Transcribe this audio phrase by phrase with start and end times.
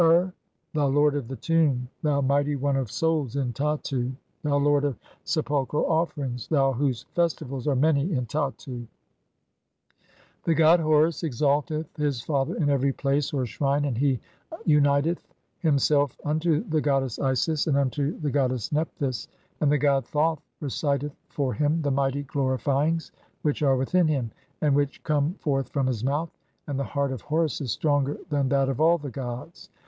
[0.01, 0.33] 207 "ur,
[0.73, 4.97] thou lord of the tomb, thou mighty one of souls in Tattu, "thou lord of
[5.25, 8.87] [sepulchral] offerings, thou whose festivals are many "in Tattu.
[10.43, 14.19] (3) The god Horus exalteth his father in every place u (or shrine), and he
[14.65, 19.27] uniteth [himself] unto the goddess Isis and "unto the goddess Nephthys;
[19.59, 23.11] and the god Thoth reciteth for him "the mighty glorifyings
[23.43, 24.31] which are within him,
[24.61, 26.31] [and which] come "forth from his mouth,
[26.65, 29.69] and the heart of Horus is stronger than "that of all the gods.